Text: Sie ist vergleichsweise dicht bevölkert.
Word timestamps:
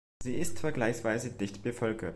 Sie 0.23 0.35
ist 0.35 0.57
vergleichsweise 0.57 1.29
dicht 1.29 1.61
bevölkert. 1.61 2.09